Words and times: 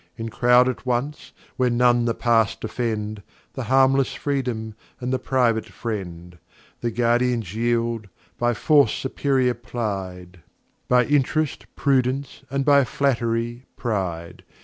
In 0.17 0.29
croud 0.29 0.67
at 0.67 0.83
once, 0.83 1.31
where 1.57 1.69
none 1.69 2.05
the 2.05 2.15
Pass 2.15 2.55
defend, 2.55 3.21
The 3.53 3.65
harmless 3.65 4.15
Freedom, 4.15 4.73
and 4.99 5.13
the 5.13 5.19
private 5.19 5.67
Friend. 5.67 6.39
The 6.79 6.89
Guardians 6.89 7.53
yield, 7.53 8.07
by 8.39 8.55
Force 8.55 8.93
superior 8.95 9.53
ply'd; 9.53 10.39
By 10.87 11.05
Int'rest, 11.05 11.67
Prudence; 11.75 12.41
and 12.49 12.65
by 12.65 12.83
Flatt'ry, 12.83 13.67
Pride. 13.77 14.43